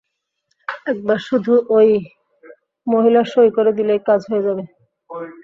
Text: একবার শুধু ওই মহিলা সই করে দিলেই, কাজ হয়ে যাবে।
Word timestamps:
একবার 0.85 1.19
শুধু 1.27 1.53
ওই 1.77 1.89
মহিলা 2.87 3.21
সই 3.31 3.49
করে 3.57 3.71
দিলেই, 3.77 3.99
কাজ 4.07 4.21
হয়ে 4.29 4.45
যাবে। 4.47 4.63